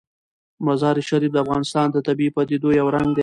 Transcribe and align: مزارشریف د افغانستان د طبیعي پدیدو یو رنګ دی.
مزارشریف 0.65 1.31
د 1.33 1.37
افغانستان 1.45 1.87
د 1.91 1.97
طبیعي 2.07 2.31
پدیدو 2.35 2.69
یو 2.79 2.87
رنګ 2.95 3.09
دی. 3.15 3.19